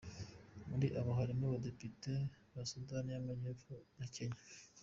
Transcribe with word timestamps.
Muri 0.69 0.87
abo 0.99 1.11
harimo 1.19 1.43
Abadepite 1.47 2.11
ba 2.53 2.63
Sudani 2.69 3.09
y’Amajyepfo 3.11 3.73
na 3.97 4.05
Kenya. 4.15 4.41